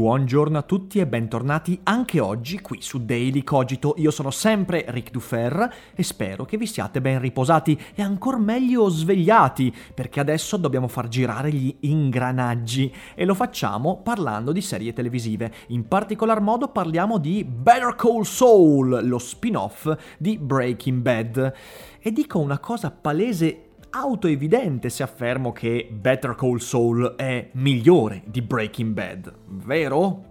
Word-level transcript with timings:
Buongiorno 0.00 0.56
a 0.56 0.62
tutti 0.62 0.98
e 0.98 1.06
bentornati 1.06 1.78
anche 1.82 2.20
oggi 2.20 2.62
qui 2.62 2.80
su 2.80 3.04
Daily 3.04 3.44
Cogito. 3.44 3.92
Io 3.98 4.10
sono 4.10 4.30
sempre 4.30 4.86
Ric 4.88 5.10
Dufer 5.10 5.74
e 5.94 6.02
spero 6.02 6.46
che 6.46 6.56
vi 6.56 6.64
siate 6.64 7.02
ben 7.02 7.20
riposati 7.20 7.78
e 7.94 8.00
ancora 8.00 8.38
meglio 8.38 8.88
svegliati, 8.88 9.70
perché 9.92 10.18
adesso 10.18 10.56
dobbiamo 10.56 10.88
far 10.88 11.08
girare 11.08 11.52
gli 11.52 11.76
ingranaggi 11.80 12.90
e 13.14 13.26
lo 13.26 13.34
facciamo 13.34 14.00
parlando 14.02 14.52
di 14.52 14.62
serie 14.62 14.94
televisive. 14.94 15.52
In 15.66 15.86
particolar 15.86 16.40
modo 16.40 16.68
parliamo 16.68 17.18
di 17.18 17.44
Better 17.44 17.94
Call 17.94 18.22
Saul, 18.22 19.06
lo 19.06 19.18
spin-off 19.18 19.94
di 20.16 20.38
Breaking 20.38 21.02
Bad. 21.02 21.52
E 22.00 22.10
dico 22.10 22.38
una 22.38 22.58
cosa 22.58 22.90
palese 22.90 23.69
autoevidente 23.90 24.88
se 24.88 25.02
affermo 25.02 25.52
che 25.52 25.88
Better 25.90 26.34
Call 26.34 26.58
Saul 26.58 27.14
è 27.16 27.50
migliore 27.52 28.22
di 28.26 28.42
Breaking 28.42 28.92
Bad, 28.92 29.34
vero? 29.46 30.28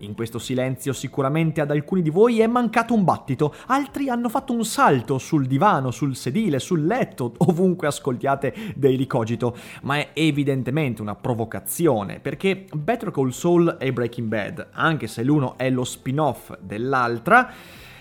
In 0.00 0.14
questo 0.14 0.38
silenzio 0.38 0.92
sicuramente 0.92 1.60
ad 1.60 1.72
alcuni 1.72 2.02
di 2.02 2.10
voi 2.10 2.40
è 2.40 2.46
mancato 2.46 2.94
un 2.94 3.02
battito, 3.02 3.52
altri 3.66 4.08
hanno 4.08 4.28
fatto 4.28 4.52
un 4.52 4.64
salto 4.64 5.18
sul 5.18 5.46
divano, 5.46 5.90
sul 5.90 6.14
sedile, 6.14 6.60
sul 6.60 6.86
letto, 6.86 7.34
ovunque 7.48 7.88
ascoltiate 7.88 8.54
Daily 8.76 9.06
Cogito, 9.06 9.56
ma 9.82 9.96
è 9.96 10.10
evidentemente 10.12 11.02
una 11.02 11.16
provocazione, 11.16 12.20
perché 12.20 12.66
Better 12.72 13.10
Call 13.10 13.30
Saul 13.30 13.76
e 13.80 13.92
Breaking 13.92 14.28
Bad, 14.28 14.68
anche 14.72 15.08
se 15.08 15.24
l'uno 15.24 15.58
è 15.58 15.68
lo 15.68 15.84
spin-off 15.84 16.56
dell'altra, 16.60 17.50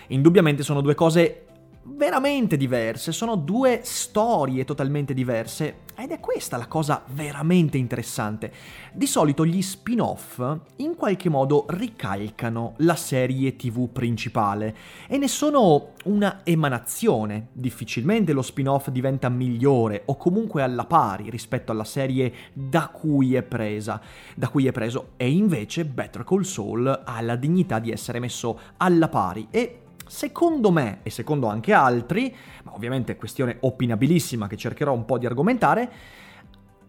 indubbiamente 0.07 0.61
sono 0.61 0.81
due 0.81 0.93
cose 0.93 1.46
veramente 1.89 2.57
diverse, 2.57 3.11
sono 3.11 3.35
due 3.35 3.81
storie 3.83 4.65
totalmente 4.65 5.13
diverse 5.13 5.85
ed 5.95 6.11
è 6.11 6.19
questa 6.19 6.57
la 6.57 6.67
cosa 6.67 7.03
veramente 7.07 7.77
interessante. 7.77 8.51
Di 8.93 9.07
solito 9.07 9.45
gli 9.45 9.61
spin-off 9.61 10.57
in 10.77 10.95
qualche 10.95 11.29
modo 11.29 11.65
ricalcano 11.69 12.73
la 12.77 12.95
serie 12.95 13.55
tv 13.55 13.89
principale 13.89 14.75
e 15.07 15.17
ne 15.17 15.27
sono 15.27 15.93
una 16.05 16.41
emanazione. 16.43 17.47
Difficilmente 17.51 18.33
lo 18.33 18.41
spin-off 18.41 18.89
diventa 18.89 19.29
migliore 19.29 20.03
o 20.05 20.17
comunque 20.17 20.61
alla 20.61 20.85
pari 20.85 21.29
rispetto 21.29 21.71
alla 21.71 21.83
serie 21.83 22.31
da 22.53 22.89
cui 22.89 23.33
è 23.33 23.41
presa, 23.41 23.99
da 24.35 24.49
cui 24.49 24.67
è 24.67 24.71
preso 24.71 25.13
e 25.17 25.31
invece 25.31 25.85
Better 25.85 26.23
Call 26.23 26.41
Saul 26.41 27.01
ha 27.05 27.21
la 27.21 27.35
dignità 27.35 27.79
di 27.79 27.91
essere 27.91 28.19
messo 28.19 28.59
alla 28.77 29.07
pari 29.07 29.47
e 29.49 29.81
Secondo 30.07 30.71
me, 30.71 30.99
e 31.03 31.09
secondo 31.09 31.47
anche 31.47 31.73
altri, 31.73 32.33
ma 32.63 32.73
ovviamente 32.73 33.13
è 33.13 33.17
questione 33.17 33.57
opinabilissima 33.59 34.47
che 34.47 34.57
cercherò 34.57 34.93
un 34.93 35.05
po' 35.05 35.17
di 35.17 35.25
argomentare, 35.25 35.91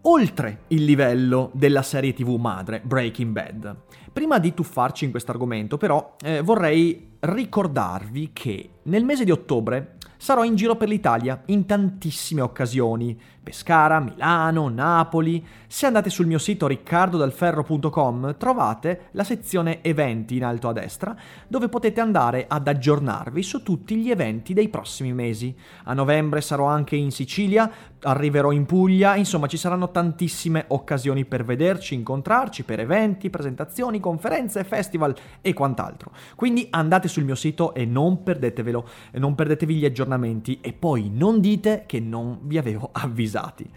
oltre 0.03 0.61
il 0.69 0.85
livello 0.85 1.51
della 1.53 1.83
serie 1.83 2.13
tv 2.13 2.37
madre 2.37 2.81
Breaking 2.83 3.33
Bad. 3.33 3.77
Prima 4.13 4.39
di 4.39 4.55
tuffarci 4.55 5.05
in 5.05 5.11
questo 5.11 5.33
argomento, 5.33 5.77
però, 5.77 6.17
eh, 6.23 6.41
vorrei 6.41 7.17
ricordarvi 7.21 8.31
che 8.33 8.71
nel 8.85 9.05
mese 9.05 9.25
di 9.25 9.31
ottobre 9.31 9.97
sarò 10.17 10.45
in 10.45 10.55
giro 10.55 10.77
per 10.77 10.89
l'Italia 10.89 11.43
in 11.47 11.67
tantissime 11.67 12.41
occasioni. 12.41 13.19
Pescara, 13.49 13.99
Milano, 13.99 14.69
Napoli. 14.69 15.43
Se 15.67 15.87
andate 15.87 16.11
sul 16.11 16.27
mio 16.27 16.37
sito 16.37 16.67
riccardodalferro.com 16.67 18.37
trovate 18.37 19.09
la 19.13 19.25
sezione 19.25 19.83
eventi 19.83 20.37
in 20.37 20.45
alto 20.45 20.69
a 20.69 20.73
destra 20.75 21.17
dove 21.47 21.71
potete 21.71 22.01
andare 22.03 22.45
ad 22.47 22.69
aggiornarvi 22.69 23.43
su 23.43 23.63
tutti 23.63 23.97
gli 23.97 24.11
eventi 24.11 24.53
dei 24.53 24.69
prossimi 24.69 25.15
mesi. 25.15 25.57
A 25.85 25.95
novembre 25.95 26.43
sarò 26.43 26.67
anche 26.67 26.97
in 26.97 27.11
Sicilia, 27.11 27.71
arriverò 28.01 28.53
in 28.53 28.67
Puglia, 28.67 29.17
insomma 29.17 29.47
ci 29.47 29.57
saranno 29.57 29.91
tantissime 29.91 30.67
occasioni 30.69 31.25
per 31.25 31.43
vederci, 31.43 31.95
incontrarci, 31.95 32.65
per 32.65 32.81
eventi, 32.81 33.31
presentazioni, 33.31 33.99
conferenze, 33.99 34.63
festival 34.65 35.15
e 35.41 35.55
quant'altro. 35.55 36.13
Quindi 36.35 36.67
andate 36.71 37.09
sul 37.09 37.25
mio 37.25 37.35
sito 37.35 37.73
e 37.73 37.87
non 37.87 38.23
perdetevelo, 38.23 38.89
non 39.13 39.35
perdetevi 39.35 39.75
gli 39.75 39.87
aggiornamenti 39.87 40.59
e 40.61 40.75
poi 40.75 41.11
non 41.11 41.41
dite 41.41 41.85
che 41.87 41.99
non 41.99 42.41
vi 42.43 42.59
avevo 42.59 42.91
avvisati. 43.39 43.71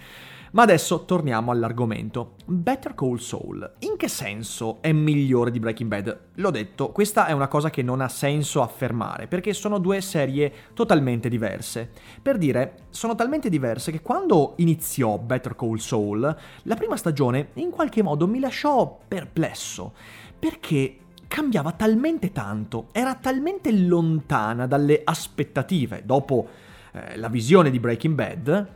Ma 0.54 0.64
adesso 0.64 1.06
torniamo 1.06 1.52
all'argomento. 1.52 2.34
Better 2.46 2.94
Call 2.94 3.16
Saul. 3.16 3.76
In 3.80 3.96
che 3.96 4.10
senso 4.10 4.82
è 4.82 4.92
migliore 4.92 5.50
di 5.50 5.60
Breaking 5.60 5.90
Bad? 5.90 6.20
L'ho 6.36 6.50
detto, 6.50 6.90
questa 6.92 7.28
è 7.28 7.32
una 7.32 7.48
cosa 7.48 7.70
che 7.70 7.82
non 7.82 8.02
ha 8.02 8.10
senso 8.10 8.62
affermare, 8.62 9.28
perché 9.28 9.54
sono 9.54 9.78
due 9.78 10.02
serie 10.02 10.52
totalmente 10.74 11.30
diverse. 11.30 11.90
Per 12.22 12.38
dire, 12.38 12.80
sono 12.90 13.16
talmente 13.16 13.48
diverse 13.48 13.94
che 13.94 14.02
quando 14.02 14.56
iniziò 14.58 15.18
Better 15.18 15.56
Call 15.56 15.78
Saul, 15.78 16.38
la 16.64 16.76
prima 16.76 16.98
stagione 16.98 17.52
in 17.54 17.70
qualche 17.70 18.04
modo 18.04 18.28
mi 18.28 18.40
lasciò 18.40 19.00
perplesso, 19.08 19.94
perché 20.38 20.98
cambiava 21.30 21.72
talmente 21.72 22.34
tanto, 22.34 22.90
era 22.92 23.16
talmente 23.16 23.72
lontana 23.72 24.68
dalle 24.68 25.00
aspettative 25.02 26.02
dopo 26.04 26.50
eh, 26.92 27.16
la 27.16 27.30
visione 27.30 27.70
di 27.70 27.80
Breaking 27.80 28.16
Bad, 28.16 28.68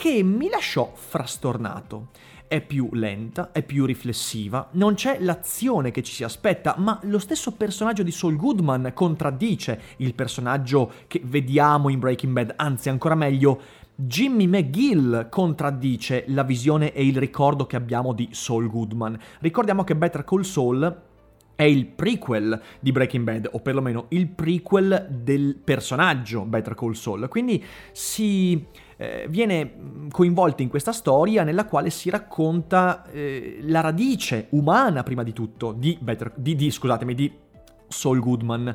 che 0.00 0.22
mi 0.22 0.48
lasciò 0.48 0.90
frastornato. 0.94 2.08
È 2.48 2.62
più 2.62 2.88
lenta, 2.92 3.52
è 3.52 3.62
più 3.62 3.84
riflessiva, 3.84 4.66
non 4.72 4.94
c'è 4.94 5.18
l'azione 5.20 5.90
che 5.90 6.02
ci 6.02 6.14
si 6.14 6.24
aspetta, 6.24 6.76
ma 6.78 6.98
lo 7.02 7.18
stesso 7.18 7.52
personaggio 7.52 8.02
di 8.02 8.10
Saul 8.10 8.36
Goodman 8.36 8.92
contraddice 8.94 9.78
il 9.98 10.14
personaggio 10.14 10.90
che 11.06 11.20
vediamo 11.22 11.90
in 11.90 11.98
Breaking 11.98 12.32
Bad, 12.32 12.54
anzi 12.56 12.88
ancora 12.88 13.14
meglio, 13.14 13.60
Jimmy 13.94 14.46
McGill 14.46 15.28
contraddice 15.28 16.24
la 16.28 16.44
visione 16.44 16.94
e 16.94 17.04
il 17.04 17.18
ricordo 17.18 17.66
che 17.66 17.76
abbiamo 17.76 18.14
di 18.14 18.30
Saul 18.32 18.70
Goodman. 18.70 19.18
Ricordiamo 19.40 19.84
che 19.84 19.94
Better 19.94 20.24
Call 20.24 20.40
Saul 20.40 21.09
è 21.60 21.64
il 21.64 21.84
prequel 21.84 22.58
di 22.80 22.90
Breaking 22.90 23.22
Bad, 23.22 23.50
o 23.52 23.60
perlomeno 23.60 24.06
il 24.08 24.28
prequel 24.28 25.08
del 25.10 25.60
personaggio 25.62 26.46
Better 26.46 26.74
Call 26.74 26.92
Saul. 26.92 27.28
Quindi 27.28 27.62
si 27.92 28.64
eh, 28.96 29.26
viene 29.28 30.06
coinvolto 30.10 30.62
in 30.62 30.70
questa 30.70 30.92
storia 30.92 31.44
nella 31.44 31.66
quale 31.66 31.90
si 31.90 32.08
racconta 32.08 33.04
eh, 33.10 33.58
la 33.64 33.82
radice 33.82 34.46
umana, 34.52 35.02
prima 35.02 35.22
di 35.22 35.34
tutto, 35.34 35.72
di, 35.72 35.98
Better, 36.00 36.32
di, 36.34 36.56
di, 36.56 36.70
scusatemi, 36.70 37.14
di 37.14 37.30
Saul 37.88 38.20
Goodman. 38.20 38.74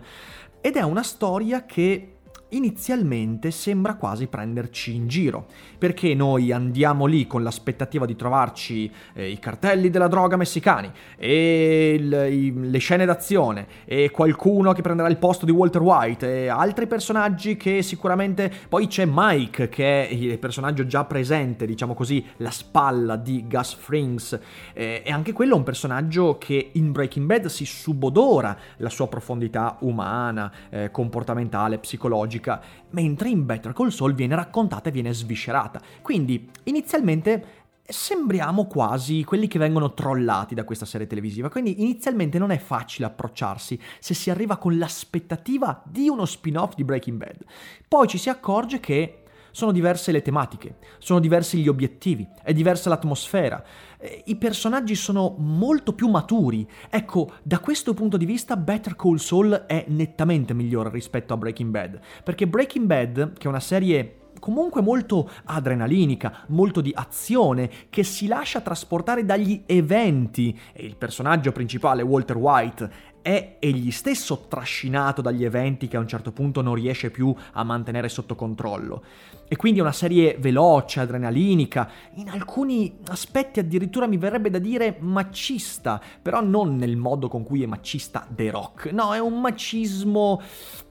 Ed 0.62 0.76
è 0.76 0.84
una 0.84 1.02
storia 1.02 1.66
che 1.66 2.15
inizialmente 2.56 3.52
sembra 3.52 3.96
quasi 3.96 4.28
prenderci 4.28 4.96
in 4.96 5.08
giro, 5.08 5.48
perché 5.78 6.14
noi 6.14 6.52
andiamo 6.52 7.06
lì 7.06 7.28
con 7.28 7.44
l'aspettativa 7.44 8.06
di 8.06 8.16
trovarci 8.16 8.92
eh, 9.14 9.30
i 9.30 9.40
cartelli 9.40 9.90
della 9.90 10.08
droga 10.08 10.38
messicani 10.38 10.92
e 11.18 11.96
il, 12.00 12.28
i, 12.32 12.70
le 12.70 12.78
scene 12.78 13.06
d'azione 13.06 13.68
e 13.86 14.10
qualcuno 14.12 14.74
che 14.74 14.82
prenderà 14.82 15.10
il 15.10 15.18
posto 15.18 15.46
di 15.46 15.52
Walter 15.52 15.82
White 15.82 16.44
e 16.44 16.48
altri 16.48 16.88
personaggi 16.88 17.58
che 17.58 17.82
sicuramente 17.82 18.52
poi 18.70 18.88
c'è 18.88 19.06
Mike 19.08 19.70
che 19.70 20.08
è 20.08 20.14
il 20.14 20.38
personaggio 20.40 20.86
già 20.86 21.04
presente, 21.04 21.66
diciamo 21.66 21.94
così, 21.94 22.26
la 22.38 22.52
spalla 22.52 23.16
di 23.16 23.46
Gus 23.48 23.74
Frings 23.74 24.40
eh, 24.74 25.02
e 25.06 25.12
anche 25.12 25.34
quello 25.34 25.54
è 25.54 25.58
un 25.58 25.64
personaggio 25.64 26.38
che 26.38 26.72
in 26.74 26.92
Breaking 26.92 27.26
Bad 27.26 27.46
si 27.48 27.66
subodora 27.66 28.58
la 28.78 28.90
sua 28.90 29.08
profondità 29.08 29.78
umana, 29.82 30.52
eh, 30.70 30.92
comportamentale, 30.92 31.78
psicologica 31.78 32.45
logica, 32.46 32.62
mentre 32.92 33.30
in 33.30 33.46
Better 33.46 33.74
Call 33.74 33.90
Saul 33.90 34.14
viene 34.14 34.36
raccontata 34.36 34.90
e 34.90 34.92
viene 34.92 35.14
sviscerata. 35.14 35.82
Quindi, 36.02 36.50
inizialmente 36.64 37.64
sembriamo 37.88 38.66
quasi 38.66 39.24
quelli 39.24 39.48
che 39.48 39.60
vengono 39.60 39.94
trollati 39.94 40.56
da 40.56 40.64
questa 40.64 40.86
serie 40.86 41.08
televisiva, 41.08 41.50
quindi 41.50 41.82
inizialmente 41.82 42.40
non 42.40 42.50
è 42.50 42.58
facile 42.58 43.06
approcciarsi 43.06 43.80
se 44.00 44.16
si 44.16 44.32
arriva 44.32 44.58
con 44.58 44.78
l'aspettativa 44.78 45.84
di 45.86 46.08
uno 46.08 46.26
spin-off 46.26 46.74
di 46.76 46.84
Breaking 46.84 47.18
Bad. 47.18 47.46
Poi 47.88 48.08
ci 48.08 48.18
si 48.18 48.30
accorge 48.30 48.80
che 48.80 49.25
sono 49.56 49.72
diverse 49.72 50.12
le 50.12 50.22
tematiche, 50.22 50.76
sono 50.98 51.22
diversi 51.22 51.62
gli 51.62 51.70
obiettivi, 51.70 52.28
è 52.44 52.52
diversa 52.52 52.90
l'atmosfera, 52.90 53.64
eh, 53.98 54.24
i 54.26 54.36
personaggi 54.36 54.96
sono 54.96 55.34
molto 55.38 55.94
più 55.94 56.10
maturi. 56.10 56.70
Ecco, 56.90 57.32
da 57.42 57.60
questo 57.60 57.94
punto 57.94 58.18
di 58.18 58.26
vista 58.26 58.58
Better 58.58 58.98
Call 58.98 59.16
Saul 59.16 59.64
è 59.66 59.86
nettamente 59.88 60.54
migliore 60.54 60.90
rispetto 60.90 61.34
a 61.34 61.38
Breaking 61.38 61.72
Bad, 61.72 62.02
perché 62.22 62.48
Breaking 62.48 62.86
Bad, 62.86 63.38
che 63.38 63.46
è 63.46 63.48
una 63.48 63.62
serie 63.62 64.18
comunque 64.42 64.82
molto 64.82 65.30
adrenalinica, 65.46 66.44
molto 66.48 66.82
di 66.82 66.92
azione, 66.94 67.72
che 67.90 68.04
si 68.04 68.28
lascia 68.28 68.60
trasportare 68.60 69.24
dagli 69.24 69.64
eventi 69.68 70.60
e 70.74 70.86
il 70.86 70.98
personaggio 70.98 71.54
principale, 71.54 72.02
Walter 72.02 72.36
White, 72.36 73.14
è 73.26 73.56
egli 73.58 73.90
stesso 73.90 74.46
trascinato 74.48 75.20
dagli 75.20 75.44
eventi 75.44 75.88
che 75.88 75.98
a 75.98 76.00
un 76.00 76.08
certo 76.08 76.32
punto 76.32 76.62
non 76.62 76.76
riesce 76.76 77.10
più 77.10 77.34
a 77.54 77.64
mantenere 77.64 78.08
sotto 78.08 78.36
controllo. 78.36 79.02
E 79.48 79.56
quindi 79.56 79.80
è 79.80 79.82
una 79.82 79.92
serie 79.92 80.38
veloce, 80.40 81.00
adrenalinica, 81.00 81.90
in 82.16 82.30
alcuni 82.30 82.98
aspetti 83.08 83.60
addirittura 83.60 84.08
mi 84.08 84.18
verrebbe 84.18 84.50
da 84.50 84.60
dire 84.60 84.98
macista, 85.00 86.02
però 86.22 86.42
non 86.42 86.76
nel 86.76 86.98
modo 86.98 87.28
con 87.28 87.44
cui 87.44 87.62
è 87.62 87.66
macista 87.68 88.28
The 88.28 88.50
Rock, 88.50 88.92
no, 88.92 89.14
è 89.14 89.20
un 89.20 89.40
macismo 89.40 90.42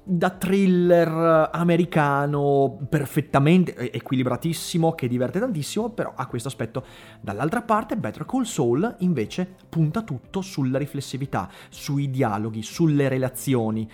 da 0.06 0.28
thriller 0.30 1.48
americano 1.50 2.78
perfettamente 2.90 3.90
equilibratissimo 3.90 4.94
che 4.94 5.08
diverte 5.08 5.40
tantissimo 5.40 5.90
però 5.90 6.12
ha 6.14 6.26
questo 6.26 6.48
aspetto. 6.48 6.84
Dall'altra 7.22 7.62
parte 7.62 7.96
Better 7.96 8.26
Call 8.26 8.42
Saul 8.42 8.96
invece 8.98 9.56
punta 9.68 10.02
tutto 10.02 10.42
sulla 10.42 10.76
riflessività 10.78 11.48
sui 11.70 12.10
dialoghi 12.10 12.62
sulle 12.62 13.08
relazioni 13.08 13.90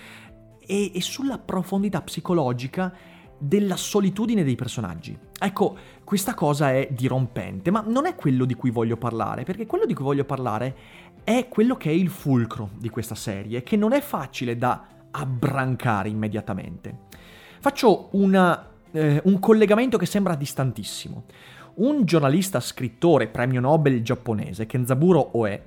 e, 0.66 0.92
e 0.94 1.00
sulla 1.00 1.38
profondità 1.38 2.00
psicologica 2.02 2.92
della 3.40 3.76
solitudine 3.76 4.44
dei 4.44 4.54
personaggi. 4.54 5.18
Ecco, 5.38 5.76
questa 6.04 6.34
cosa 6.34 6.72
è 6.72 6.88
dirompente, 6.90 7.70
ma 7.70 7.82
non 7.86 8.04
è 8.06 8.14
quello 8.14 8.44
di 8.44 8.54
cui 8.54 8.70
voglio 8.70 8.98
parlare, 8.98 9.44
perché 9.44 9.64
quello 9.64 9.86
di 9.86 9.94
cui 9.94 10.04
voglio 10.04 10.24
parlare 10.24 10.76
è 11.24 11.48
quello 11.48 11.76
che 11.76 11.88
è 11.88 11.92
il 11.92 12.10
fulcro 12.10 12.70
di 12.76 12.90
questa 12.90 13.14
serie, 13.14 13.62
che 13.62 13.76
non 13.76 13.92
è 13.92 14.00
facile 14.00 14.58
da 14.58 14.86
abbrancare 15.10 16.10
immediatamente. 16.10 17.06
Faccio 17.60 18.08
una, 18.12 18.68
eh, 18.90 19.20
un 19.24 19.38
collegamento 19.38 19.96
che 19.96 20.06
sembra 20.06 20.34
distantissimo. 20.34 21.24
Un 21.76 22.04
giornalista 22.04 22.60
scrittore 22.60 23.28
premio 23.28 23.60
Nobel 23.60 24.02
giapponese, 24.02 24.66
Kenzaburo 24.66 25.38
Oe, 25.38 25.64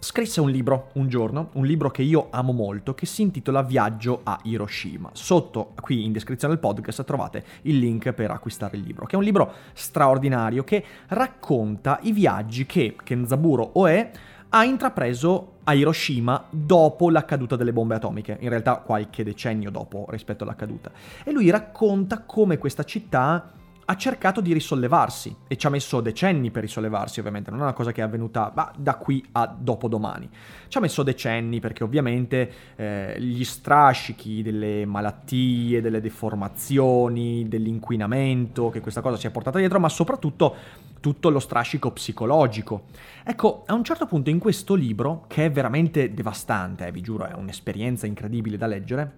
scrisse 0.00 0.40
un 0.40 0.50
libro 0.50 0.88
un 0.94 1.08
giorno, 1.08 1.50
un 1.52 1.66
libro 1.66 1.90
che 1.90 2.02
io 2.02 2.28
amo 2.30 2.52
molto, 2.52 2.94
che 2.94 3.06
si 3.06 3.22
intitola 3.22 3.62
Viaggio 3.62 4.20
a 4.24 4.40
Hiroshima. 4.42 5.10
Sotto, 5.12 5.74
qui 5.80 6.04
in 6.04 6.12
descrizione 6.12 6.54
del 6.54 6.62
podcast, 6.62 7.04
trovate 7.04 7.44
il 7.62 7.78
link 7.78 8.12
per 8.12 8.30
acquistare 8.30 8.78
il 8.78 8.82
libro, 8.82 9.04
che 9.04 9.14
è 9.14 9.18
un 9.18 9.24
libro 9.24 9.52
straordinario 9.74 10.64
che 10.64 10.82
racconta 11.08 11.98
i 12.02 12.12
viaggi 12.12 12.64
che 12.64 12.96
Kenzaburo 13.02 13.70
Oe 13.74 14.10
ha 14.48 14.64
intrapreso 14.64 15.58
a 15.64 15.74
Hiroshima 15.74 16.46
dopo 16.50 17.10
la 17.10 17.24
caduta 17.24 17.54
delle 17.54 17.72
bombe 17.72 17.94
atomiche, 17.94 18.38
in 18.40 18.48
realtà 18.48 18.76
qualche 18.76 19.22
decennio 19.22 19.70
dopo 19.70 20.06
rispetto 20.08 20.44
alla 20.44 20.56
caduta. 20.56 20.90
E 21.22 21.30
lui 21.30 21.50
racconta 21.50 22.22
come 22.22 22.58
questa 22.58 22.84
città 22.84 23.52
ha 23.90 23.96
cercato 23.96 24.40
di 24.40 24.52
risollevarsi 24.52 25.34
e 25.48 25.56
ci 25.56 25.66
ha 25.66 25.70
messo 25.70 26.00
decenni 26.00 26.52
per 26.52 26.62
risollevarsi 26.62 27.18
ovviamente, 27.18 27.50
non 27.50 27.58
è 27.58 27.62
una 27.64 27.72
cosa 27.72 27.90
che 27.90 28.02
è 28.02 28.04
avvenuta 28.04 28.48
bah, 28.54 28.72
da 28.78 28.94
qui 28.94 29.24
a 29.32 29.48
dopodomani. 29.48 30.30
Ci 30.68 30.78
ha 30.78 30.80
messo 30.80 31.02
decenni 31.02 31.58
perché 31.58 31.82
ovviamente 31.82 32.52
eh, 32.76 33.16
gli 33.18 33.42
strascichi 33.42 34.42
delle 34.42 34.86
malattie, 34.86 35.80
delle 35.80 36.00
deformazioni, 36.00 37.48
dell'inquinamento, 37.48 38.70
che 38.70 38.78
questa 38.78 39.00
cosa 39.00 39.16
si 39.16 39.26
è 39.26 39.30
portata 39.32 39.58
dietro, 39.58 39.80
ma 39.80 39.88
soprattutto 39.88 40.54
tutto 41.00 41.28
lo 41.28 41.40
strascico 41.40 41.90
psicologico. 41.90 42.84
Ecco, 43.24 43.64
a 43.66 43.74
un 43.74 43.82
certo 43.82 44.06
punto 44.06 44.30
in 44.30 44.38
questo 44.38 44.76
libro, 44.76 45.24
che 45.26 45.46
è 45.46 45.50
veramente 45.50 46.14
devastante, 46.14 46.86
eh, 46.86 46.92
vi 46.92 47.00
giuro, 47.00 47.26
è 47.26 47.34
un'esperienza 47.34 48.06
incredibile 48.06 48.56
da 48.56 48.68
leggere, 48.68 49.12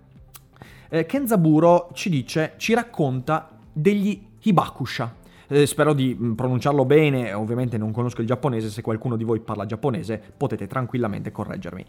eh, 0.88 1.04
Kenzaburo 1.04 1.90
ci 1.92 2.08
dice, 2.08 2.54
ci 2.56 2.72
racconta 2.72 3.50
degli 3.70 4.30
Hibakusha. 4.42 5.14
Eh, 5.48 5.66
spero 5.66 5.92
di 5.92 6.16
mm, 6.18 6.32
pronunciarlo 6.32 6.84
bene, 6.84 7.32
ovviamente 7.32 7.76
non 7.76 7.92
conosco 7.92 8.20
il 8.20 8.26
giapponese, 8.26 8.70
se 8.70 8.82
qualcuno 8.82 9.16
di 9.16 9.24
voi 9.24 9.40
parla 9.40 9.66
giapponese 9.66 10.20
potete 10.36 10.66
tranquillamente 10.66 11.30
correggermi. 11.30 11.84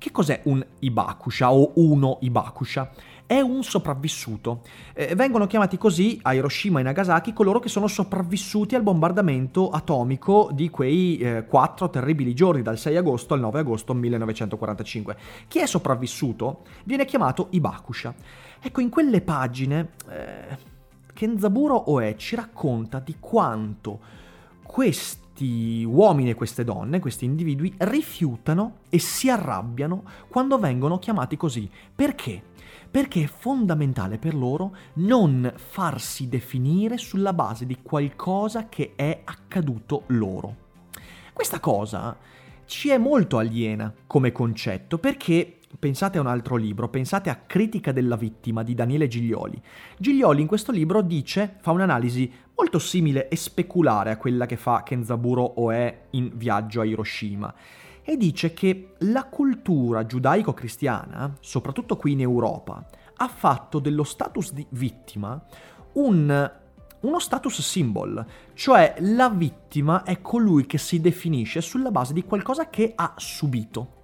Che 0.00 0.10
cos'è 0.12 0.40
un 0.44 0.64
Ibakusha 0.78 1.52
o 1.52 1.72
uno 1.74 2.16
Ibakusha? 2.22 2.90
È 3.26 3.38
un 3.38 3.62
sopravvissuto. 3.62 4.62
Eh, 4.94 5.14
vengono 5.14 5.46
chiamati 5.46 5.76
così 5.76 6.18
a 6.22 6.32
Hiroshima 6.32 6.80
e 6.80 6.82
Nagasaki 6.82 7.34
coloro 7.34 7.58
che 7.58 7.68
sono 7.68 7.86
sopravvissuti 7.86 8.74
al 8.74 8.82
bombardamento 8.82 9.68
atomico 9.68 10.48
di 10.52 10.70
quei 10.70 11.18
eh, 11.18 11.44
quattro 11.44 11.90
terribili 11.90 12.34
giorni, 12.34 12.62
dal 12.62 12.78
6 12.78 12.96
agosto 12.96 13.34
al 13.34 13.40
9 13.40 13.58
agosto 13.58 13.92
1945. 13.92 15.16
Chi 15.46 15.58
è 15.58 15.66
sopravvissuto 15.66 16.62
viene 16.84 17.04
chiamato 17.04 17.48
Ibakusha. 17.50 18.14
Ecco, 18.58 18.80
in 18.80 18.88
quelle 18.88 19.20
pagine... 19.20 19.90
Eh, 20.08 20.78
Kenzaburo 21.12 21.90
Oe 21.90 22.16
ci 22.16 22.36
racconta 22.36 22.98
di 22.98 23.16
quanto 23.18 24.00
questi 24.62 25.84
uomini 25.84 26.30
e 26.30 26.34
queste 26.34 26.64
donne, 26.64 27.00
questi 27.00 27.24
individui, 27.24 27.74
rifiutano 27.78 28.78
e 28.88 28.98
si 28.98 29.28
arrabbiano 29.28 30.04
quando 30.28 30.58
vengono 30.58 30.98
chiamati 30.98 31.36
così. 31.36 31.68
Perché? 31.94 32.42
Perché 32.90 33.24
è 33.24 33.26
fondamentale 33.26 34.18
per 34.18 34.34
loro 34.34 34.74
non 34.94 35.52
farsi 35.56 36.28
definire 36.28 36.98
sulla 36.98 37.32
base 37.32 37.66
di 37.66 37.78
qualcosa 37.82 38.68
che 38.68 38.92
è 38.96 39.22
accaduto 39.24 40.04
loro. 40.08 40.68
Questa 41.32 41.60
cosa 41.60 42.16
ci 42.66 42.90
è 42.90 42.98
molto 42.98 43.38
aliena 43.38 43.92
come 44.06 44.30
concetto 44.32 44.98
perché 44.98 45.59
Pensate 45.78 46.18
a 46.18 46.20
un 46.20 46.26
altro 46.26 46.56
libro, 46.56 46.88
pensate 46.88 47.30
a 47.30 47.36
Critica 47.36 47.92
della 47.92 48.16
vittima 48.16 48.64
di 48.64 48.74
Daniele 48.74 49.06
Giglioli. 49.06 49.62
Giglioli 49.96 50.40
in 50.40 50.48
questo 50.48 50.72
libro 50.72 51.00
dice, 51.00 51.56
fa 51.60 51.70
un'analisi 51.70 52.30
molto 52.56 52.80
simile 52.80 53.28
e 53.28 53.36
speculare 53.36 54.10
a 54.10 54.16
quella 54.16 54.46
che 54.46 54.56
fa 54.56 54.82
Kenzaburo 54.82 55.60
Oe 55.60 56.06
in 56.10 56.32
Viaggio 56.34 56.80
a 56.80 56.84
Hiroshima 56.84 57.54
e 58.02 58.16
dice 58.16 58.52
che 58.52 58.94
la 58.98 59.24
cultura 59.24 60.04
giudaico-cristiana, 60.04 61.36
soprattutto 61.38 61.96
qui 61.96 62.12
in 62.12 62.20
Europa, 62.20 62.84
ha 63.14 63.28
fatto 63.28 63.78
dello 63.78 64.02
status 64.02 64.52
di 64.52 64.66
vittima 64.70 65.40
un, 65.92 66.52
uno 67.00 67.18
status 67.20 67.60
symbol, 67.62 68.26
cioè 68.54 68.96
la 68.98 69.30
vittima 69.30 70.02
è 70.02 70.20
colui 70.20 70.66
che 70.66 70.78
si 70.78 71.00
definisce 71.00 71.60
sulla 71.60 71.92
base 71.92 72.12
di 72.12 72.24
qualcosa 72.24 72.68
che 72.68 72.92
ha 72.96 73.14
subito. 73.16 73.98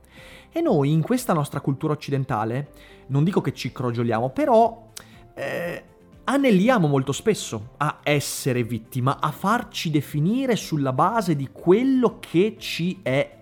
E 0.50 0.60
noi 0.60 0.90
in 0.90 1.02
questa 1.02 1.32
nostra 1.32 1.60
cultura 1.60 1.93
occidentale, 1.93 2.70
non 3.08 3.25
dico 3.25 3.40
che 3.40 3.52
ci 3.52 3.72
crogioliamo, 3.72 4.31
però 4.31 4.90
eh, 5.34 5.84
anelliamo 6.25 6.88
molto 6.88 7.12
spesso 7.12 7.75
a 7.76 7.98
essere 8.02 8.62
vittima, 8.62 9.20
a 9.20 9.31
farci 9.31 9.90
definire 9.90 10.56
sulla 10.56 10.93
base 10.93 11.37
di 11.37 11.50
quello 11.52 12.19
che 12.19 12.56
ci 12.58 13.00
è 13.02 13.34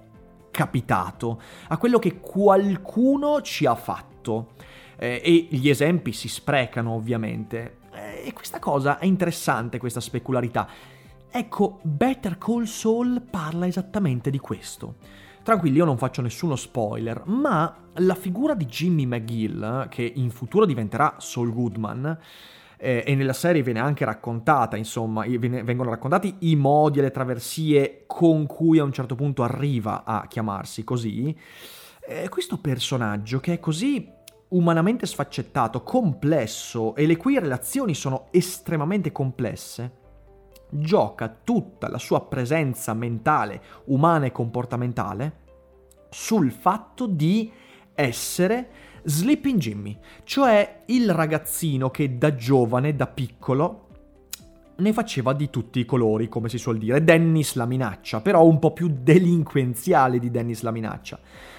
capitato, 0.50 1.40
a 1.68 1.78
quello 1.78 1.98
che 1.98 2.20
qualcuno 2.20 3.40
ci 3.42 3.66
ha 3.66 3.74
fatto. 3.74 4.52
Eh, 4.96 5.20
e 5.24 5.48
gli 5.50 5.68
esempi 5.68 6.12
si 6.12 6.28
sprecano 6.28 6.92
ovviamente. 6.92 7.78
Eh, 7.92 8.26
e 8.26 8.32
questa 8.32 8.58
cosa 8.58 8.98
è 8.98 9.06
interessante, 9.06 9.78
questa 9.78 10.00
specularità. 10.00 10.68
Ecco, 11.30 11.80
Better 11.82 12.38
Call 12.38 12.64
Saul 12.64 13.22
parla 13.28 13.66
esattamente 13.66 14.30
di 14.30 14.38
questo 14.38 14.96
Tranquilli, 15.44 15.76
io 15.76 15.84
non 15.84 15.98
faccio 15.98 16.22
nessuno 16.22 16.56
spoiler, 16.56 17.24
ma 17.26 17.90
la 17.96 18.14
figura 18.14 18.54
di 18.54 18.64
Jimmy 18.64 19.04
McGill, 19.04 19.88
che 19.90 20.10
in 20.14 20.30
futuro 20.30 20.64
diventerà 20.64 21.16
Saul 21.18 21.52
Goodman, 21.52 22.18
eh, 22.78 23.04
e 23.06 23.14
nella 23.14 23.34
serie 23.34 23.62
viene 23.62 23.78
anche 23.78 24.06
raccontata, 24.06 24.78
insomma, 24.78 25.26
vengono 25.26 25.90
raccontati 25.90 26.36
i 26.40 26.56
modi 26.56 27.00
e 27.00 27.02
le 27.02 27.10
traversie 27.10 28.04
con 28.06 28.46
cui 28.46 28.78
a 28.78 28.84
un 28.84 28.92
certo 28.92 29.16
punto 29.16 29.42
arriva 29.42 30.04
a 30.04 30.26
chiamarsi 30.26 30.82
così. 30.82 31.36
Eh, 32.08 32.30
questo 32.30 32.56
personaggio 32.56 33.38
che 33.38 33.52
è 33.52 33.60
così 33.60 34.10
umanamente 34.48 35.04
sfaccettato, 35.04 35.82
complesso 35.82 36.94
e 36.94 37.04
le 37.04 37.18
cui 37.18 37.38
relazioni 37.38 37.92
sono 37.92 38.28
estremamente 38.30 39.12
complesse, 39.12 40.03
gioca 40.68 41.34
tutta 41.42 41.88
la 41.88 41.98
sua 41.98 42.22
presenza 42.26 42.94
mentale, 42.94 43.62
umana 43.86 44.26
e 44.26 44.32
comportamentale 44.32 45.42
sul 46.10 46.50
fatto 46.50 47.06
di 47.06 47.50
essere 47.94 48.68
Sleeping 49.02 49.58
Jimmy, 49.58 49.98
cioè 50.24 50.82
il 50.86 51.10
ragazzino 51.12 51.90
che 51.90 52.16
da 52.16 52.34
giovane, 52.34 52.96
da 52.96 53.06
piccolo, 53.06 53.80
ne 54.76 54.92
faceva 54.92 55.32
di 55.32 55.50
tutti 55.50 55.78
i 55.78 55.84
colori, 55.84 56.28
come 56.28 56.48
si 56.48 56.58
suol 56.58 56.78
dire. 56.78 57.04
Dennis 57.04 57.54
la 57.54 57.66
minaccia, 57.66 58.20
però 58.20 58.44
un 58.44 58.58
po' 58.58 58.72
più 58.72 58.88
delinquenziale 58.88 60.18
di 60.18 60.30
Dennis 60.30 60.62
la 60.62 60.70
minaccia. 60.70 61.18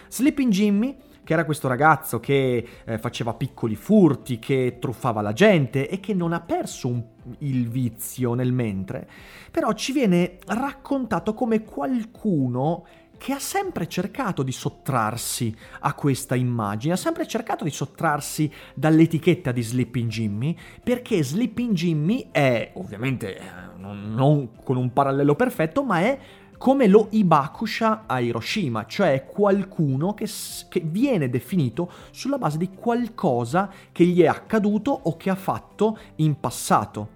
Sleeping 0.10 0.52
Jimmy 0.52 0.98
che 1.26 1.34
era 1.34 1.44
questo 1.44 1.68
ragazzo 1.68 2.22
che 2.22 2.66
eh, 2.86 2.98
faceva 3.00 3.34
piccoli 3.34 3.76
furti, 3.76 4.40
che 4.40 4.78
truffava 4.80 5.22
la 5.22 5.34
gente 5.34 5.90
e 5.90 6.00
che 6.00 6.14
non 6.14 6.32
ha 6.32 6.40
perso 6.40 6.88
un, 6.88 7.04
il 7.40 7.68
vizio 7.68 8.36
nel 8.36 8.54
mentre, 8.54 9.10
però 9.52 9.74
ci 9.74 9.92
viene 9.92 10.38
raccontato 10.46 11.34
come 11.34 11.64
qualcuno 11.64 12.86
che 13.18 13.34
ha 13.34 13.40
sempre 13.40 13.88
cercato 13.88 14.44
di 14.44 14.52
sottrarsi 14.52 15.56
a 15.80 15.94
questa 15.94 16.36
immagine, 16.36 16.94
ha 16.94 16.98
sempre 16.98 17.26
cercato 17.26 17.64
di 17.64 17.72
sottrarsi 17.72 18.52
dall'etichetta 18.76 19.52
di 19.52 19.64
Sleeping 19.64 20.10
Jimmy, 20.10 20.56
perché 20.84 21.24
Sleeping 21.24 21.74
Jimmy 21.74 22.28
è, 22.32 22.72
ovviamente 22.76 23.38
eh, 23.38 23.42
non, 23.78 24.14
non 24.14 24.50
con 24.64 24.78
un 24.78 24.92
parallelo 24.94 25.34
perfetto, 25.36 25.84
ma 25.84 26.02
è 26.02 26.20
come 26.58 26.88
lo 26.88 27.08
Ibakusha 27.12 28.04
a 28.06 28.20
Hiroshima, 28.20 28.86
cioè 28.86 29.26
qualcuno 29.26 30.14
che, 30.14 30.28
che, 30.70 30.82
viene 30.82 31.30
definito 31.30 31.92
sulla 32.12 32.38
base 32.38 32.58
di 32.58 32.70
qualcosa 32.70 33.70
che 33.92 34.06
gli 34.06 34.22
è 34.22 34.28
accaduto 34.28 34.92
o 34.92 35.18
che 35.18 35.30
ha 35.30 35.36
fatto 35.36 35.98
in 36.16 36.40
passato. 36.40 37.14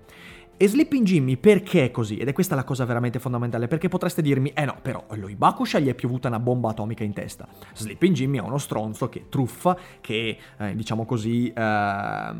E 0.61 0.67
Sleeping 0.67 1.05
Jimmy 1.05 1.37
perché 1.37 1.85
è 1.85 1.91
così? 1.91 2.17
Ed 2.17 2.27
è 2.27 2.33
questa 2.33 2.53
la 2.53 2.65
cosa 2.65 2.83
veramente 2.83 3.17
fondamentale, 3.19 3.69
perché 3.69 3.87
potreste 3.87 4.21
dirmi, 4.21 4.49
eh 4.49 4.65
no, 4.65 4.75
però 4.81 5.05
lo 5.11 5.29
Ibakusha 5.29 5.79
gli 5.79 5.87
è 5.87 5.93
piovuta 5.93 6.27
una 6.27 6.39
bomba 6.39 6.71
atomica 6.71 7.05
in 7.05 7.13
testa. 7.13 7.47
Sleeping 7.73 8.13
Jimmy 8.13 8.39
è 8.39 8.41
uno 8.41 8.57
stronzo 8.57 9.07
che 9.07 9.27
truffa, 9.29 9.77
che, 10.01 10.37
eh, 10.57 10.75
diciamo 10.75 11.05
così, 11.05 11.49
eh, 11.49 12.33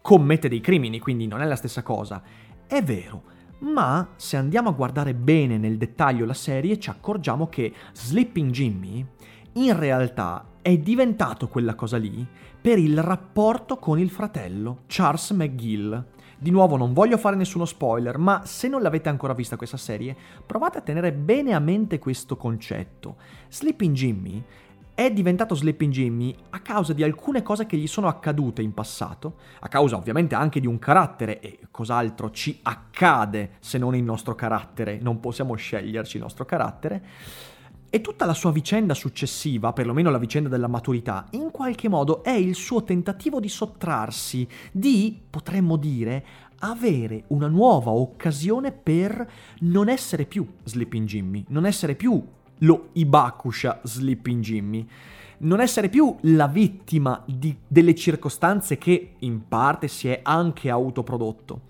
commette 0.00 0.48
dei 0.48 0.60
crimini, 0.60 0.98
quindi 0.98 1.26
non 1.26 1.42
è 1.42 1.44
la 1.44 1.56
stessa 1.56 1.82
cosa. 1.82 2.22
È 2.66 2.82
vero, 2.82 3.33
ma 3.64 4.08
se 4.16 4.36
andiamo 4.36 4.68
a 4.68 4.72
guardare 4.72 5.14
bene 5.14 5.56
nel 5.56 5.78
dettaglio 5.78 6.26
la 6.26 6.34
serie 6.34 6.78
ci 6.78 6.90
accorgiamo 6.90 7.48
che 7.48 7.72
Sleeping 7.92 8.50
Jimmy 8.50 9.06
in 9.54 9.78
realtà 9.78 10.46
è 10.60 10.76
diventato 10.78 11.48
quella 11.48 11.74
cosa 11.74 11.96
lì 11.96 12.26
per 12.60 12.78
il 12.78 13.02
rapporto 13.02 13.76
con 13.76 13.98
il 13.98 14.10
fratello, 14.10 14.80
Charles 14.86 15.30
McGill. 15.30 16.06
Di 16.38 16.50
nuovo 16.50 16.76
non 16.76 16.92
voglio 16.92 17.18
fare 17.18 17.36
nessuno 17.36 17.64
spoiler, 17.64 18.16
ma 18.18 18.42
se 18.44 18.68
non 18.68 18.82
l'avete 18.82 19.08
ancora 19.08 19.34
vista 19.34 19.56
questa 19.56 19.76
serie, 19.76 20.16
provate 20.44 20.78
a 20.78 20.80
tenere 20.80 21.12
bene 21.12 21.52
a 21.52 21.58
mente 21.58 21.98
questo 21.98 22.36
concetto. 22.36 23.16
Sleeping 23.48 23.94
Jimmy 23.94 24.42
è 24.94 25.10
diventato 25.10 25.56
Sleeping 25.56 25.92
Jimmy 25.92 26.34
a 26.50 26.60
causa 26.60 26.92
di 26.92 27.02
alcune 27.02 27.42
cose 27.42 27.66
che 27.66 27.76
gli 27.76 27.88
sono 27.88 28.06
accadute 28.06 28.62
in 28.62 28.72
passato, 28.72 29.38
a 29.60 29.68
causa 29.68 29.96
ovviamente 29.96 30.36
anche 30.36 30.60
di 30.60 30.68
un 30.68 30.78
carattere 30.78 31.40
e 31.40 31.58
cos'altro 31.70 32.30
ci 32.30 32.60
accade 32.62 33.54
se 33.58 33.76
non 33.76 33.96
il 33.96 34.04
nostro 34.04 34.36
carattere, 34.36 34.98
non 35.02 35.18
possiamo 35.18 35.54
sceglierci 35.54 36.16
il 36.16 36.22
nostro 36.22 36.44
carattere. 36.44 37.02
E 37.90 38.00
tutta 38.00 38.24
la 38.24 38.34
sua 38.34 38.50
vicenda 38.50 38.94
successiva, 38.94 39.72
perlomeno 39.72 40.10
la 40.10 40.18
vicenda 40.18 40.48
della 40.48 40.66
maturità, 40.66 41.26
in 41.30 41.50
qualche 41.50 41.88
modo 41.88 42.22
è 42.24 42.32
il 42.32 42.54
suo 42.54 42.82
tentativo 42.82 43.38
di 43.38 43.48
sottrarsi, 43.48 44.46
di, 44.72 45.20
potremmo 45.28 45.76
dire, 45.76 46.24
avere 46.60 47.24
una 47.28 47.46
nuova 47.46 47.90
occasione 47.90 48.72
per 48.72 49.28
non 49.60 49.88
essere 49.88 50.24
più 50.24 50.46
Sleeping 50.64 51.06
Jimmy, 51.06 51.44
non 51.48 51.66
essere 51.66 51.94
più 51.94 52.20
lo 52.58 52.88
Ibakusha 52.92 53.80
Sleeping 53.82 54.42
Jimmy, 54.42 54.86
non 55.38 55.60
essere 55.60 55.88
più 55.88 56.16
la 56.22 56.46
vittima 56.46 57.22
di, 57.26 57.56
delle 57.66 57.94
circostanze 57.94 58.78
che 58.78 59.14
in 59.18 59.46
parte 59.48 59.88
si 59.88 60.08
è 60.08 60.20
anche 60.22 60.70
autoprodotto. 60.70 61.62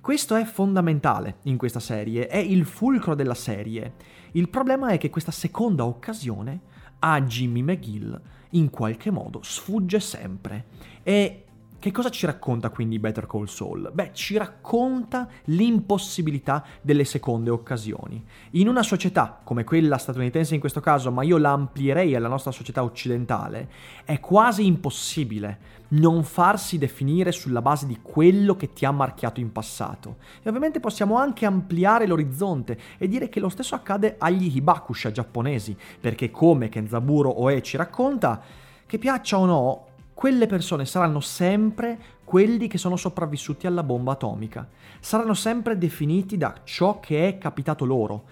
Questo 0.00 0.36
è 0.36 0.44
fondamentale 0.44 1.38
in 1.44 1.56
questa 1.56 1.80
serie, 1.80 2.28
è 2.28 2.36
il 2.36 2.64
fulcro 2.64 3.14
della 3.14 3.34
serie. 3.34 3.94
Il 4.32 4.48
problema 4.48 4.90
è 4.90 4.98
che 4.98 5.10
questa 5.10 5.32
seconda 5.32 5.84
occasione 5.84 6.60
a 7.00 7.20
Jimmy 7.22 7.62
McGill 7.62 8.20
in 8.50 8.70
qualche 8.70 9.10
modo 9.10 9.40
sfugge 9.42 9.98
sempre. 9.98 10.66
E 11.02 11.45
che 11.78 11.92
cosa 11.92 12.08
ci 12.08 12.26
racconta 12.26 12.70
quindi 12.70 12.98
Better 12.98 13.26
Call 13.26 13.44
Saul? 13.44 13.90
Beh, 13.92 14.10
ci 14.12 14.36
racconta 14.36 15.28
l'impossibilità 15.44 16.64
delle 16.80 17.04
seconde 17.04 17.50
occasioni. 17.50 18.24
In 18.52 18.68
una 18.68 18.82
società 18.82 19.40
come 19.44 19.62
quella 19.62 19.98
statunitense 19.98 20.54
in 20.54 20.60
questo 20.60 20.80
caso, 20.80 21.12
ma 21.12 21.22
io 21.22 21.36
la 21.36 21.50
amplierei 21.50 22.14
alla 22.14 22.28
nostra 22.28 22.50
società 22.50 22.82
occidentale, 22.82 23.68
è 24.04 24.18
quasi 24.20 24.66
impossibile 24.66 25.74
non 25.88 26.24
farsi 26.24 26.78
definire 26.78 27.30
sulla 27.30 27.62
base 27.62 27.86
di 27.86 27.98
quello 28.02 28.56
che 28.56 28.72
ti 28.72 28.84
ha 28.84 28.90
marchiato 28.90 29.40
in 29.40 29.52
passato. 29.52 30.16
E 30.42 30.48
ovviamente 30.48 30.80
possiamo 30.80 31.16
anche 31.16 31.46
ampliare 31.46 32.06
l'orizzonte 32.06 32.78
e 32.98 33.06
dire 33.06 33.28
che 33.28 33.38
lo 33.38 33.48
stesso 33.48 33.74
accade 33.74 34.16
agli 34.18 34.56
hibakusha 34.56 35.12
giapponesi, 35.12 35.76
perché 36.00 36.30
come 36.30 36.68
Kenzaburo 36.68 37.40
Oe 37.40 37.62
ci 37.62 37.76
racconta, 37.76 38.40
che 38.86 38.98
piaccia 38.98 39.38
o 39.38 39.44
no, 39.44 39.86
quelle 40.16 40.46
persone 40.46 40.86
saranno 40.86 41.20
sempre 41.20 41.98
quelli 42.24 42.68
che 42.68 42.78
sono 42.78 42.96
sopravvissuti 42.96 43.66
alla 43.66 43.82
bomba 43.82 44.12
atomica, 44.12 44.66
saranno 44.98 45.34
sempre 45.34 45.76
definiti 45.76 46.38
da 46.38 46.54
ciò 46.64 47.00
che 47.00 47.28
è 47.28 47.36
capitato 47.36 47.84
loro 47.84 48.24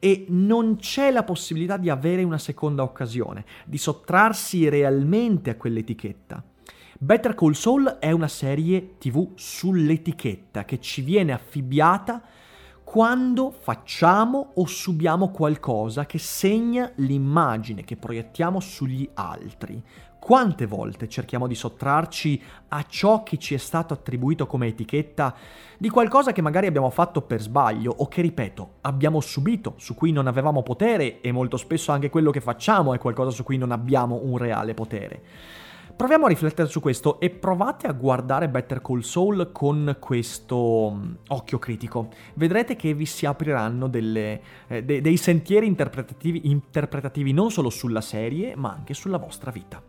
e 0.00 0.26
non 0.30 0.78
c'è 0.78 1.12
la 1.12 1.22
possibilità 1.22 1.76
di 1.76 1.90
avere 1.90 2.24
una 2.24 2.38
seconda 2.38 2.82
occasione, 2.82 3.44
di 3.64 3.78
sottrarsi 3.78 4.68
realmente 4.68 5.50
a 5.50 5.54
quell'etichetta. 5.54 6.42
Better 6.98 7.36
Call 7.36 7.52
Saul 7.52 7.98
è 8.00 8.10
una 8.10 8.26
serie 8.26 8.96
tv 8.98 9.28
sull'etichetta 9.36 10.64
che 10.64 10.80
ci 10.80 11.02
viene 11.02 11.32
affibbiata 11.32 12.20
quando 12.82 13.50
facciamo 13.52 14.52
o 14.54 14.66
subiamo 14.66 15.30
qualcosa 15.30 16.04
che 16.06 16.18
segna 16.18 16.90
l'immagine 16.96 17.84
che 17.84 17.96
proiettiamo 17.96 18.58
sugli 18.60 19.08
altri. 19.12 19.80
Quante 20.28 20.66
volte 20.66 21.08
cerchiamo 21.08 21.46
di 21.46 21.54
sottrarci 21.54 22.42
a 22.68 22.84
ciò 22.86 23.22
che 23.22 23.38
ci 23.38 23.54
è 23.54 23.56
stato 23.56 23.94
attribuito 23.94 24.46
come 24.46 24.66
etichetta 24.66 25.34
di 25.78 25.88
qualcosa 25.88 26.32
che 26.32 26.42
magari 26.42 26.66
abbiamo 26.66 26.90
fatto 26.90 27.22
per 27.22 27.40
sbaglio 27.40 27.94
o 27.96 28.08
che, 28.08 28.20
ripeto, 28.20 28.72
abbiamo 28.82 29.22
subito, 29.22 29.72
su 29.78 29.94
cui 29.94 30.12
non 30.12 30.26
avevamo 30.26 30.62
potere 30.62 31.22
e 31.22 31.32
molto 31.32 31.56
spesso 31.56 31.92
anche 31.92 32.10
quello 32.10 32.30
che 32.30 32.42
facciamo 32.42 32.92
è 32.92 32.98
qualcosa 32.98 33.30
su 33.30 33.42
cui 33.42 33.56
non 33.56 33.72
abbiamo 33.72 34.20
un 34.22 34.36
reale 34.36 34.74
potere. 34.74 35.22
Proviamo 35.96 36.26
a 36.26 36.28
riflettere 36.28 36.68
su 36.68 36.80
questo 36.80 37.20
e 37.20 37.30
provate 37.30 37.86
a 37.86 37.92
guardare 37.92 38.50
Better 38.50 38.82
Call 38.82 39.00
Saul 39.00 39.48
con 39.50 39.96
questo 39.98 40.92
mm, 40.94 41.12
occhio 41.28 41.58
critico. 41.58 42.08
Vedrete 42.34 42.76
che 42.76 42.92
vi 42.92 43.06
si 43.06 43.24
apriranno 43.24 43.88
delle, 43.88 44.42
eh, 44.66 44.84
de- 44.84 45.00
dei 45.00 45.16
sentieri 45.16 45.66
interpretativi, 45.66 46.50
interpretativi 46.50 47.32
non 47.32 47.50
solo 47.50 47.70
sulla 47.70 48.02
serie, 48.02 48.54
ma 48.56 48.70
anche 48.72 48.92
sulla 48.92 49.16
vostra 49.16 49.50
vita. 49.50 49.87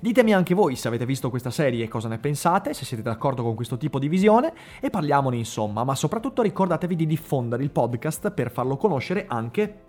Ditemi 0.00 0.32
anche 0.32 0.54
voi 0.54 0.76
se 0.76 0.86
avete 0.86 1.04
visto 1.04 1.28
questa 1.28 1.50
serie 1.50 1.84
e 1.84 1.88
cosa 1.88 2.08
ne 2.08 2.18
pensate, 2.18 2.72
se 2.72 2.84
siete 2.84 3.02
d'accordo 3.02 3.42
con 3.42 3.54
questo 3.54 3.76
tipo 3.76 3.98
di 3.98 4.08
visione 4.08 4.52
e 4.80 4.90
parliamone 4.90 5.36
insomma, 5.36 5.82
ma 5.82 5.94
soprattutto 5.94 6.42
ricordatevi 6.42 6.94
di 6.94 7.06
diffondere 7.06 7.62
il 7.64 7.70
podcast 7.70 8.30
per 8.30 8.50
farlo 8.50 8.76
conoscere 8.76 9.26
anche 9.26 9.86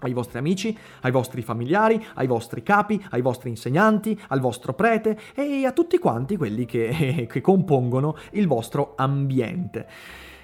ai 0.00 0.12
vostri 0.12 0.38
amici, 0.38 0.76
ai 1.02 1.12
vostri 1.12 1.42
familiari, 1.42 2.04
ai 2.14 2.26
vostri 2.26 2.64
capi, 2.64 3.00
ai 3.10 3.22
vostri 3.22 3.50
insegnanti, 3.50 4.20
al 4.28 4.40
vostro 4.40 4.74
prete 4.74 5.16
e 5.34 5.64
a 5.64 5.70
tutti 5.70 5.98
quanti 5.98 6.36
quelli 6.36 6.64
che, 6.64 7.26
che 7.30 7.40
compongono 7.40 8.16
il 8.32 8.48
vostro 8.48 8.94
ambiente. 8.96 9.86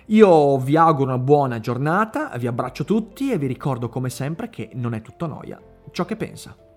Io 0.06 0.58
vi 0.58 0.76
auguro 0.76 1.10
una 1.10 1.18
buona 1.18 1.58
giornata, 1.58 2.30
vi 2.38 2.46
abbraccio 2.46 2.84
tutti 2.84 3.30
e 3.32 3.36
vi 3.36 3.46
ricordo 3.46 3.88
come 3.88 4.10
sempre 4.10 4.48
che 4.48 4.70
non 4.74 4.94
è 4.94 5.02
tutto 5.02 5.26
noia 5.26 5.60
ciò 5.90 6.04
che 6.04 6.16
pensa. 6.16 6.67